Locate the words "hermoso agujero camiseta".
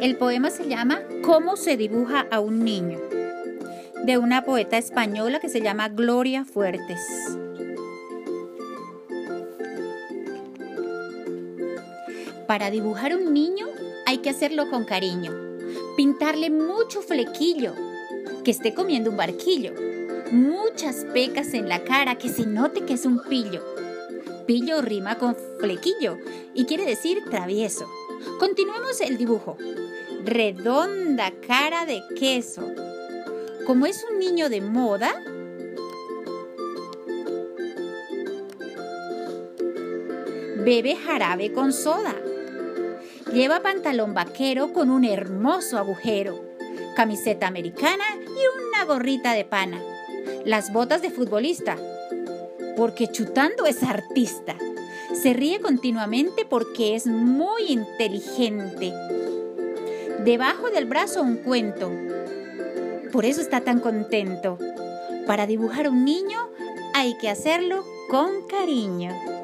45.04-47.46